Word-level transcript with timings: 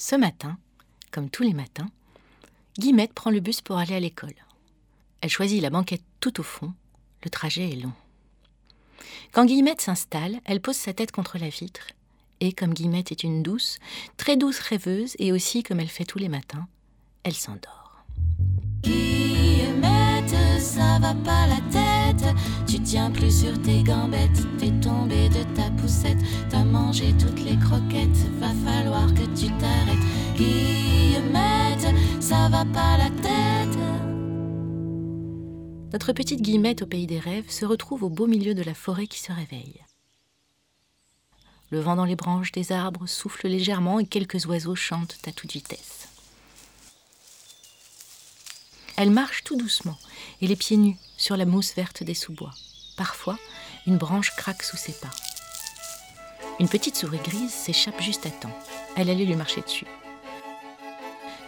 Ce 0.00 0.14
matin, 0.14 0.56
comme 1.10 1.28
tous 1.28 1.42
les 1.42 1.54
matins, 1.54 1.90
Guillemette 2.78 3.12
prend 3.12 3.32
le 3.32 3.40
bus 3.40 3.62
pour 3.62 3.78
aller 3.78 3.96
à 3.96 4.00
l'école. 4.00 4.34
Elle 5.20 5.28
choisit 5.28 5.60
la 5.60 5.70
banquette 5.70 6.04
tout 6.20 6.38
au 6.38 6.44
fond. 6.44 6.72
Le 7.24 7.30
trajet 7.30 7.72
est 7.72 7.82
long. 7.82 7.92
Quand 9.32 9.44
Guillemette 9.44 9.80
s'installe, 9.80 10.40
elle 10.44 10.60
pose 10.60 10.76
sa 10.76 10.94
tête 10.94 11.10
contre 11.10 11.36
la 11.38 11.48
vitre. 11.48 11.88
Et 12.38 12.52
comme 12.52 12.74
Guillemette 12.74 13.10
est 13.10 13.24
une 13.24 13.42
douce, 13.42 13.80
très 14.16 14.36
douce 14.36 14.60
rêveuse, 14.60 15.16
et 15.18 15.32
aussi 15.32 15.64
comme 15.64 15.80
elle 15.80 15.88
fait 15.88 16.04
tous 16.04 16.18
les 16.20 16.28
matins, 16.28 16.68
elle 17.24 17.34
s'endort. 17.34 18.04
Tiens 22.88 23.10
plus 23.10 23.40
sur 23.42 23.60
tes 23.60 23.82
gambettes. 23.82 24.46
T'es 24.56 24.70
tombé 24.80 25.28
de 25.28 25.42
ta 25.54 25.70
poussette. 25.72 26.16
T'as 26.48 26.64
mangé 26.64 27.12
toutes 27.18 27.44
les 27.44 27.58
croquettes. 27.58 28.16
Va 28.40 28.48
falloir 28.64 29.12
que 29.12 29.26
tu 29.38 29.48
t'arrêtes. 29.58 30.38
Guillemette, 30.38 31.94
ça 32.18 32.48
va 32.48 32.64
pas 32.64 32.96
la 32.96 33.10
tête. 33.10 33.78
Notre 35.92 36.14
petite 36.14 36.40
Guillemette 36.40 36.80
au 36.80 36.86
pays 36.86 37.06
des 37.06 37.18
rêves 37.18 37.50
se 37.50 37.66
retrouve 37.66 38.04
au 38.04 38.08
beau 38.08 38.26
milieu 38.26 38.54
de 38.54 38.62
la 38.62 38.72
forêt 38.72 39.06
qui 39.06 39.20
se 39.20 39.32
réveille. 39.32 39.84
Le 41.70 41.80
vent 41.80 41.96
dans 41.96 42.06
les 42.06 42.16
branches 42.16 42.52
des 42.52 42.72
arbres 42.72 43.06
souffle 43.06 43.48
légèrement 43.48 43.98
et 43.98 44.06
quelques 44.06 44.46
oiseaux 44.46 44.76
chantent 44.76 45.18
à 45.26 45.32
toute 45.32 45.52
vitesse. 45.52 46.08
Elle 48.96 49.10
marche 49.10 49.44
tout 49.44 49.56
doucement 49.56 49.98
et 50.40 50.46
les 50.46 50.56
pieds 50.56 50.78
nus 50.78 50.96
sur 51.18 51.36
la 51.36 51.44
mousse 51.44 51.74
verte 51.74 52.02
des 52.02 52.14
sous-bois. 52.14 52.54
Parfois, 52.98 53.38
une 53.86 53.96
branche 53.96 54.34
craque 54.36 54.62
sous 54.62 54.76
ses 54.76 54.92
pas. 54.92 55.10
Une 56.60 56.68
petite 56.68 56.96
souris 56.96 57.20
grise 57.24 57.54
s'échappe 57.54 58.02
juste 58.02 58.26
à 58.26 58.30
temps. 58.30 58.56
Elle 58.96 59.08
allait 59.08 59.24
lui 59.24 59.36
marcher 59.36 59.60
dessus. 59.60 59.86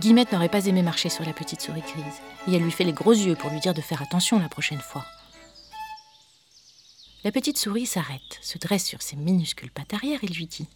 Guillemette 0.00 0.32
n'aurait 0.32 0.50
pas 0.50 0.66
aimé 0.66 0.82
marcher 0.82 1.08
sur 1.08 1.24
la 1.24 1.32
petite 1.32 1.62
souris 1.62 1.80
grise, 1.80 2.20
et 2.48 2.54
elle 2.54 2.62
lui 2.62 2.72
fait 2.72 2.84
les 2.84 2.92
gros 2.92 3.12
yeux 3.12 3.36
pour 3.36 3.50
lui 3.50 3.60
dire 3.60 3.72
de 3.72 3.80
faire 3.80 4.02
attention 4.02 4.38
la 4.40 4.48
prochaine 4.48 4.80
fois. 4.80 5.06
La 7.22 7.30
petite 7.32 7.58
souris 7.58 7.86
s'arrête, 7.86 8.38
se 8.42 8.58
dresse 8.58 8.84
sur 8.84 9.00
ses 9.00 9.16
minuscules 9.16 9.70
pattes 9.70 9.94
arrière 9.94 10.22
et 10.22 10.26
lui 10.26 10.46
dit 10.46 10.68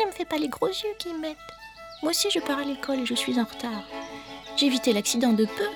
Ne 0.00 0.06
me 0.06 0.12
fais 0.12 0.24
pas 0.24 0.38
les 0.38 0.48
gros 0.48 0.68
yeux, 0.68 0.96
Guillemette. 0.98 1.36
Moi 2.02 2.10
aussi, 2.10 2.30
je 2.30 2.40
pars 2.40 2.58
à 2.58 2.64
l'école 2.64 3.00
et 3.00 3.06
je 3.06 3.14
suis 3.14 3.38
en 3.38 3.44
retard. 3.44 3.84
J'ai 4.56 4.66
évité 4.66 4.92
l'accident 4.92 5.34
de 5.34 5.44
peu. 5.44 5.68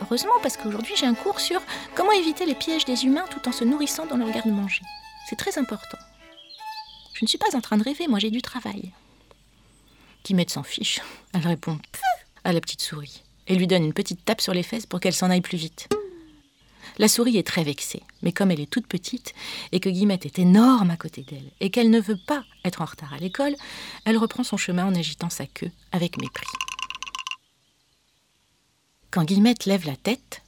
Heureusement, 0.00 0.32
parce 0.42 0.56
qu'aujourd'hui, 0.56 0.94
j'ai 0.96 1.06
un 1.06 1.14
cours 1.14 1.40
sur 1.40 1.60
comment 1.94 2.12
éviter 2.12 2.46
les 2.46 2.54
pièges 2.54 2.84
des 2.84 3.04
humains 3.04 3.26
tout 3.30 3.48
en 3.48 3.52
se 3.52 3.64
nourrissant 3.64 4.06
dans 4.06 4.16
leur 4.16 4.30
garde-manger. 4.30 4.82
C'est 5.28 5.36
très 5.36 5.58
important. 5.58 5.98
Je 7.14 7.24
ne 7.24 7.28
suis 7.28 7.38
pas 7.38 7.54
en 7.54 7.60
train 7.60 7.76
de 7.76 7.84
rêver, 7.84 8.08
moi 8.08 8.18
j'ai 8.18 8.30
du 8.30 8.42
travail. 8.42 8.90
Guillemette 10.24 10.50
s'en 10.50 10.62
fiche. 10.62 11.00
Elle 11.34 11.46
répond 11.46 11.78
à 12.44 12.52
la 12.52 12.60
petite 12.60 12.80
souris 12.80 13.22
et 13.46 13.54
lui 13.54 13.66
donne 13.66 13.84
une 13.84 13.92
petite 13.92 14.24
tape 14.24 14.40
sur 14.40 14.54
les 14.54 14.62
fesses 14.62 14.86
pour 14.86 15.00
qu'elle 15.00 15.14
s'en 15.14 15.30
aille 15.30 15.40
plus 15.40 15.58
vite. 15.58 15.88
La 16.98 17.08
souris 17.08 17.38
est 17.38 17.46
très 17.46 17.64
vexée, 17.64 18.02
mais 18.22 18.32
comme 18.32 18.50
elle 18.50 18.60
est 18.60 18.70
toute 18.70 18.86
petite 18.86 19.34
et 19.72 19.80
que 19.80 19.88
Guillemette 19.88 20.26
est 20.26 20.38
énorme 20.38 20.90
à 20.90 20.96
côté 20.96 21.22
d'elle 21.22 21.50
et 21.60 21.70
qu'elle 21.70 21.90
ne 21.90 22.00
veut 22.00 22.18
pas 22.26 22.44
être 22.64 22.82
en 22.82 22.86
retard 22.86 23.14
à 23.14 23.18
l'école, 23.18 23.54
elle 24.04 24.18
reprend 24.18 24.42
son 24.42 24.56
chemin 24.56 24.84
en 24.84 24.94
agitant 24.94 25.30
sa 25.30 25.46
queue 25.46 25.70
avec 25.92 26.20
mépris. 26.20 26.46
Quand 29.12 29.24
Guillemette 29.24 29.66
lève 29.66 29.86
la 29.86 29.94
tête, 29.94 30.40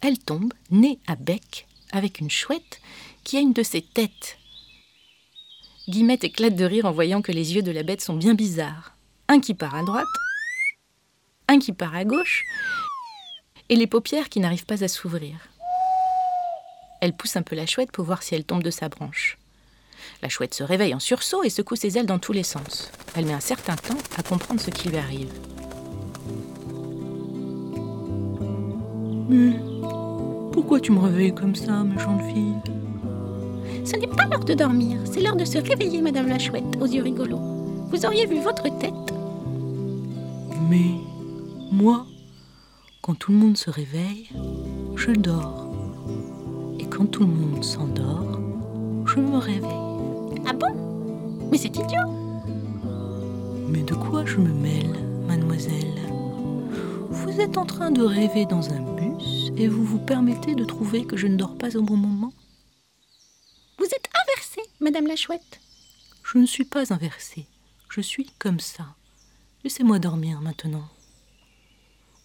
elle 0.00 0.16
tombe, 0.16 0.52
nez 0.70 1.00
à 1.08 1.16
bec, 1.16 1.66
avec 1.90 2.20
une 2.20 2.30
chouette 2.30 2.80
qui 3.24 3.36
a 3.36 3.40
une 3.40 3.52
de 3.52 3.64
ses 3.64 3.82
têtes. 3.82 4.38
Guillemette 5.88 6.22
éclate 6.22 6.54
de 6.54 6.64
rire 6.64 6.84
en 6.84 6.92
voyant 6.92 7.20
que 7.20 7.32
les 7.32 7.56
yeux 7.56 7.62
de 7.62 7.72
la 7.72 7.82
bête 7.82 8.00
sont 8.00 8.14
bien 8.14 8.34
bizarres. 8.34 8.94
Un 9.26 9.40
qui 9.40 9.54
part 9.54 9.74
à 9.74 9.82
droite, 9.82 10.06
un 11.48 11.58
qui 11.58 11.72
part 11.72 11.96
à 11.96 12.04
gauche, 12.04 12.44
et 13.68 13.74
les 13.74 13.88
paupières 13.88 14.28
qui 14.28 14.38
n'arrivent 14.38 14.66
pas 14.66 14.84
à 14.84 14.88
s'ouvrir. 14.88 15.34
Elle 17.00 17.16
pousse 17.16 17.34
un 17.34 17.42
peu 17.42 17.56
la 17.56 17.66
chouette 17.66 17.90
pour 17.90 18.04
voir 18.04 18.22
si 18.22 18.36
elle 18.36 18.44
tombe 18.44 18.62
de 18.62 18.70
sa 18.70 18.88
branche. 18.88 19.36
La 20.22 20.28
chouette 20.28 20.54
se 20.54 20.62
réveille 20.62 20.94
en 20.94 21.00
sursaut 21.00 21.42
et 21.42 21.50
secoue 21.50 21.74
ses 21.74 21.98
ailes 21.98 22.06
dans 22.06 22.20
tous 22.20 22.32
les 22.32 22.44
sens. 22.44 22.92
Elle 23.16 23.26
met 23.26 23.32
un 23.32 23.40
certain 23.40 23.74
temps 23.74 23.98
à 24.16 24.22
comprendre 24.22 24.60
ce 24.60 24.70
qui 24.70 24.90
lui 24.90 24.98
arrive. 24.98 25.32
Mais 29.28 29.52
pourquoi 30.52 30.80
tu 30.80 30.92
me 30.92 30.98
réveilles 30.98 31.34
comme 31.34 31.54
ça, 31.54 31.84
méchante 31.84 32.22
fille? 32.22 32.56
Ce 33.84 33.96
n'est 33.96 34.06
pas 34.06 34.26
l'heure 34.26 34.44
de 34.44 34.54
dormir, 34.54 34.98
c'est 35.04 35.20
l'heure 35.20 35.36
de 35.36 35.44
se 35.44 35.58
réveiller, 35.58 36.02
Madame 36.02 36.28
la 36.28 36.38
Chouette, 36.38 36.76
aux 36.80 36.86
yeux 36.86 37.02
rigolos. 37.02 37.40
Vous 37.90 38.06
auriez 38.06 38.26
vu 38.26 38.40
votre 38.40 38.62
tête 38.78 39.14
Mais 40.70 40.90
moi, 41.70 42.06
quand 43.00 43.14
tout 43.14 43.32
le 43.32 43.38
monde 43.38 43.56
se 43.56 43.70
réveille, 43.70 44.30
je 44.96 45.10
dors. 45.10 45.68
Et 46.78 46.84
quand 46.84 47.06
tout 47.06 47.24
le 47.26 47.32
monde 47.32 47.64
s'endort, 47.64 48.40
je 49.06 49.20
me 49.20 49.38
réveille. 49.38 50.42
Ah 50.46 50.52
bon? 50.52 51.48
Mais 51.50 51.58
c'est 51.58 51.76
idiot 51.76 52.08
Mais 53.68 53.82
de 53.82 53.94
quoi 53.94 54.24
je 54.24 54.38
me 54.38 54.52
mêle, 54.52 54.96
mademoiselle? 55.26 55.72
Vous 57.10 57.40
êtes 57.40 57.58
en 57.58 57.66
train 57.66 57.90
de 57.90 58.02
rêver 58.02 58.46
dans 58.46 58.70
un 58.70 58.80
bus 58.80 59.11
et 59.56 59.68
vous 59.68 59.84
vous 59.84 59.98
permettez 59.98 60.54
de 60.54 60.64
trouver 60.64 61.06
que 61.06 61.16
je 61.16 61.26
ne 61.26 61.36
dors 61.36 61.56
pas 61.56 61.76
au 61.76 61.82
bon 61.82 61.96
moment 61.96 62.32
Vous 63.78 63.84
êtes 63.84 64.08
inversée, 64.24 64.62
Madame 64.80 65.06
la 65.06 65.16
Chouette. 65.16 65.60
Je 66.24 66.38
ne 66.38 66.46
suis 66.46 66.64
pas 66.64 66.92
inversée. 66.92 67.46
Je 67.90 68.00
suis 68.00 68.30
comme 68.38 68.60
ça. 68.60 68.86
Laissez-moi 69.64 69.98
dormir 69.98 70.40
maintenant. 70.40 70.88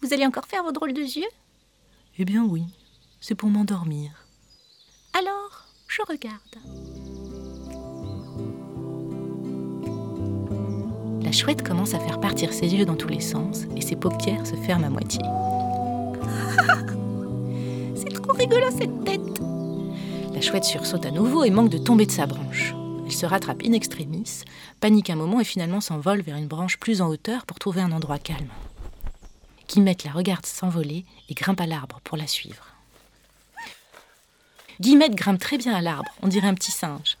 Vous 0.00 0.12
allez 0.12 0.26
encore 0.26 0.46
faire 0.46 0.62
vos 0.62 0.72
drôles 0.72 0.94
de 0.94 1.02
yeux? 1.02 1.28
Eh 2.18 2.24
bien 2.24 2.44
oui, 2.44 2.64
c'est 3.20 3.34
pour 3.34 3.48
m'endormir. 3.48 4.26
Alors, 5.12 5.66
je 5.88 6.02
regarde. 6.08 6.38
La 11.22 11.32
chouette 11.32 11.62
commence 11.62 11.94
à 11.94 12.00
faire 12.00 12.20
partir 12.20 12.52
ses 12.52 12.74
yeux 12.74 12.86
dans 12.86 12.96
tous 12.96 13.08
les 13.08 13.20
sens 13.20 13.64
et 13.76 13.82
ses 13.82 13.96
paupières 13.96 14.46
se 14.46 14.54
ferment 14.56 14.86
à 14.86 14.90
moitié. 14.90 15.20
Rigolo 18.38 18.70
cette 18.70 19.04
tête. 19.04 19.40
La 20.32 20.40
chouette 20.40 20.62
sursaute 20.62 21.04
à 21.04 21.10
nouveau 21.10 21.42
et 21.42 21.50
manque 21.50 21.70
de 21.70 21.78
tomber 21.78 22.06
de 22.06 22.12
sa 22.12 22.26
branche. 22.26 22.72
Elle 23.04 23.12
se 23.12 23.26
rattrape 23.26 23.62
in 23.64 23.72
extremis, 23.72 24.44
panique 24.78 25.10
un 25.10 25.16
moment 25.16 25.40
et 25.40 25.44
finalement 25.44 25.80
s'envole 25.80 26.20
vers 26.20 26.36
une 26.36 26.46
branche 26.46 26.76
plus 26.76 27.02
en 27.02 27.08
hauteur 27.08 27.46
pour 27.46 27.58
trouver 27.58 27.80
un 27.80 27.90
endroit 27.90 28.18
calme. 28.18 28.50
Guillemette 29.68 30.04
la 30.04 30.12
regarde 30.12 30.46
s'envoler 30.46 31.04
et 31.28 31.34
grimpe 31.34 31.60
à 31.60 31.66
l'arbre 31.66 32.00
pour 32.04 32.16
la 32.16 32.28
suivre. 32.28 32.64
Guillemette 34.80 35.16
grimpe 35.16 35.40
très 35.40 35.58
bien 35.58 35.74
à 35.74 35.80
l'arbre, 35.80 36.12
on 36.22 36.28
dirait 36.28 36.46
un 36.46 36.54
petit 36.54 36.70
singe. 36.70 37.18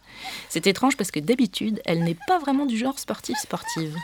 C'est 0.48 0.68
étrange 0.68 0.96
parce 0.96 1.10
que 1.10 1.18
d'habitude, 1.18 1.82
elle 1.84 2.04
n'est 2.04 2.18
pas 2.28 2.38
vraiment 2.38 2.64
du 2.64 2.78
genre 2.78 2.98
sportif-sportive. 3.00 3.96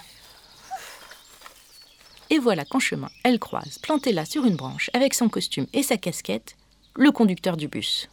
Et 2.30 2.40
voilà 2.40 2.64
qu'en 2.64 2.80
chemin, 2.80 3.10
elle 3.22 3.38
croise, 3.38 3.78
planté 3.78 4.10
là 4.10 4.24
sur 4.24 4.44
une 4.44 4.56
branche, 4.56 4.90
avec 4.94 5.14
son 5.14 5.28
costume 5.28 5.66
et 5.72 5.84
sa 5.84 5.96
casquette, 5.96 6.56
le 6.96 7.10
conducteur 7.10 7.56
du 7.56 7.66
bus. 7.66 8.08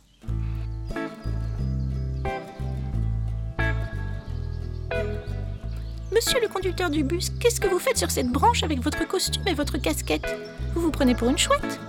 Monsieur 6.12 6.42
le 6.42 6.48
conducteur 6.48 6.90
du 6.90 7.04
bus, 7.04 7.30
qu'est-ce 7.40 7.62
que 7.62 7.68
vous 7.68 7.78
faites 7.78 7.98
sur 7.98 8.10
cette 8.10 8.30
branche 8.30 8.64
avec 8.64 8.80
votre 8.80 9.08
costume 9.08 9.48
et 9.48 9.54
votre 9.54 9.78
casquette? 9.78 10.36
Vous 10.74 10.82
vous 10.82 10.90
prenez 10.90 11.14
pour 11.14 11.30
une 11.30 11.38
chouette 11.38 11.80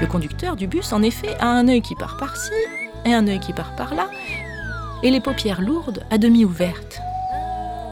Le 0.00 0.06
conducteur 0.08 0.56
du 0.56 0.66
bus, 0.66 0.92
en 0.92 1.02
effet, 1.02 1.36
a 1.38 1.46
un 1.46 1.68
œil 1.68 1.80
qui 1.80 1.94
part 1.94 2.16
par-ci 2.16 2.50
et 3.04 3.14
un 3.14 3.28
œil 3.28 3.38
qui 3.38 3.52
part 3.52 3.76
par-là, 3.76 4.10
et 5.04 5.10
les 5.10 5.20
paupières 5.20 5.62
lourdes 5.62 6.04
à 6.10 6.18
demi 6.18 6.44
ouvertes. 6.44 7.00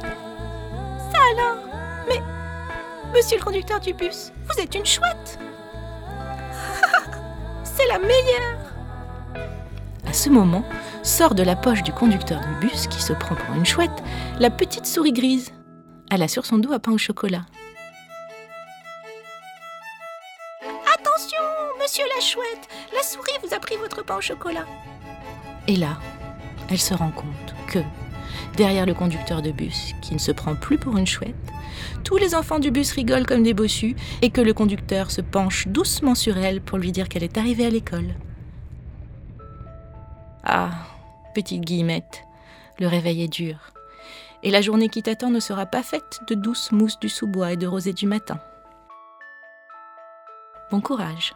Ça 0.02 1.20
alors 1.34 1.58
Mais, 2.08 2.20
monsieur 3.16 3.38
le 3.38 3.44
conducteur 3.44 3.78
du 3.78 3.94
bus, 3.94 4.32
vous 4.48 4.60
êtes 4.60 4.74
une 4.74 4.84
chouette 4.84 5.38
la 7.88 7.98
meilleure 7.98 8.74
À 10.06 10.12
ce 10.12 10.28
moment, 10.28 10.64
sort 11.02 11.34
de 11.34 11.42
la 11.42 11.56
poche 11.56 11.82
du 11.82 11.92
conducteur 11.92 12.40
du 12.40 12.66
bus, 12.66 12.86
qui 12.86 13.02
se 13.02 13.14
prend 13.14 13.34
pour 13.34 13.54
une 13.54 13.64
chouette, 13.64 14.02
la 14.38 14.50
petite 14.50 14.86
souris 14.86 15.12
grise. 15.12 15.52
Elle 16.10 16.22
a 16.22 16.28
sur 16.28 16.44
son 16.44 16.58
dos 16.58 16.72
un 16.72 16.78
pain 16.78 16.92
au 16.92 16.98
chocolat. 16.98 17.46
Attention, 20.94 21.38
monsieur 21.80 22.04
la 22.14 22.20
chouette, 22.20 22.68
la 22.94 23.02
souris 23.02 23.32
vous 23.42 23.54
a 23.54 23.58
pris 23.58 23.76
votre 23.76 24.04
pain 24.04 24.16
au 24.16 24.20
chocolat. 24.20 24.66
Et 25.66 25.76
là, 25.76 25.98
elle 26.70 26.78
se 26.78 26.94
rend 26.94 27.10
compte 27.10 27.54
que, 27.68 27.78
derrière 28.56 28.86
le 28.86 28.94
conducteur 28.94 29.42
de 29.42 29.50
bus, 29.50 29.94
qui 30.02 30.14
ne 30.14 30.18
se 30.18 30.32
prend 30.32 30.54
plus 30.54 30.78
pour 30.78 30.96
une 30.96 31.06
chouette, 31.06 31.34
tous 32.04 32.16
les 32.16 32.34
enfants 32.34 32.58
du 32.58 32.70
bus 32.70 32.92
rigolent 32.92 33.26
comme 33.26 33.42
des 33.42 33.54
bossus 33.54 33.96
et 34.22 34.30
que 34.30 34.40
le 34.40 34.54
conducteur 34.54 35.10
se 35.10 35.20
penche 35.20 35.68
doucement 35.68 36.14
sur 36.14 36.36
elle 36.38 36.60
pour 36.60 36.78
lui 36.78 36.92
dire 36.92 37.08
qu'elle 37.08 37.24
est 37.24 37.38
arrivée 37.38 37.66
à 37.66 37.70
l'école. 37.70 38.14
Ah, 40.44 40.70
petite 41.34 41.62
Guillemette, 41.62 42.24
le 42.78 42.86
réveil 42.86 43.22
est 43.22 43.28
dur. 43.28 43.72
Et 44.42 44.50
la 44.50 44.62
journée 44.62 44.88
qui 44.88 45.02
t'attend 45.02 45.30
ne 45.30 45.40
sera 45.40 45.66
pas 45.66 45.82
faite 45.82 46.20
de 46.28 46.34
douce 46.34 46.72
mousse 46.72 46.98
du 47.00 47.08
sous-bois 47.08 47.52
et 47.52 47.56
de 47.56 47.66
rosée 47.66 47.92
du 47.92 48.06
matin. 48.06 48.40
Bon 50.70 50.80
courage. 50.80 51.34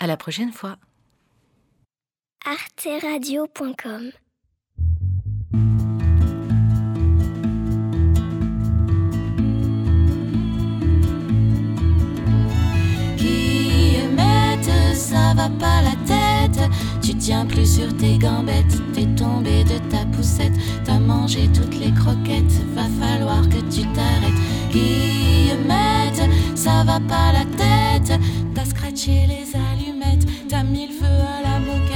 À 0.00 0.06
la 0.06 0.16
prochaine 0.16 0.52
fois. 0.52 0.76
Pas 15.48 15.82
la 15.82 15.96
tête. 16.06 16.60
Tu 17.02 17.14
tiens 17.14 17.46
plus 17.46 17.76
sur 17.76 17.96
tes 17.96 18.18
gambettes, 18.18 18.80
t'es 18.92 19.06
tombé 19.16 19.64
de 19.64 19.78
ta 19.90 20.04
poussette, 20.06 20.52
t'as 20.84 20.98
mangé 20.98 21.48
toutes 21.52 21.78
les 21.78 21.92
croquettes, 21.92 22.54
va 22.74 22.86
falloir 23.00 23.42
que 23.48 23.60
tu 23.74 23.82
t'arrêtes. 23.92 24.40
Qui 24.70 25.50
émette, 25.50 26.28
ça 26.54 26.84
va 26.84 26.98
pas 27.00 27.32
la 27.32 27.44
tête. 27.56 28.20
T'as 28.54 28.64
scratché 28.64 29.26
les 29.26 29.46
allumettes, 29.54 30.26
t'as 30.48 30.62
mis 30.62 30.86
le 30.88 30.92
feu 30.92 31.06
à 31.06 31.42
la 31.42 31.58
moquette, 31.60 31.93